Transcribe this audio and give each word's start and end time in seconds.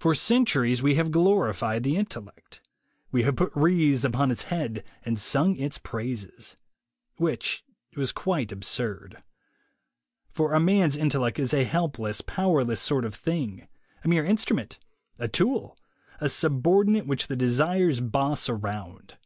For 0.00 0.16
centuries 0.16 0.82
we 0.82 0.96
have 0.96 1.12
glorified 1.12 1.84
the 1.84 1.94
intellect; 1.96 2.60
we 3.12 3.22
have 3.22 3.36
put 3.36 3.52
wreaths 3.54 4.02
upon 4.02 4.32
its 4.32 4.42
head 4.50 4.82
and 5.04 5.16
sung 5.16 5.54
its 5.54 5.78
praises. 5.78 6.56
Which 7.18 7.62
was 7.94 8.10
quite 8.10 8.50
absurd. 8.50 9.22
For 10.28 10.54
a 10.54 10.58
man's 10.58 10.96
intellect 10.96 11.38
is 11.38 11.54
a 11.54 11.62
helpless, 11.62 12.20
powerless 12.20 12.80
sort 12.80 13.04
of 13.04 13.14
thing, 13.14 13.68
a 14.02 14.08
mere 14.08 14.24
instrument, 14.24 14.80
a 15.20 15.28
tool, 15.28 15.78
a 16.20 16.28
subordinate, 16.28 17.06
which 17.06 17.28
the 17.28 17.36
desires 17.36 18.00
boss 18.00 18.48
around. 18.48 19.18